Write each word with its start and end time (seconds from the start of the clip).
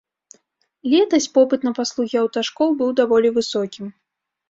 Летась 0.93 1.27
попыт 1.35 1.61
на 1.69 1.75
паслугі 1.81 2.15
аўташкол 2.25 2.69
быў 2.83 2.89
даволі 3.05 3.37
высокім. 3.41 3.85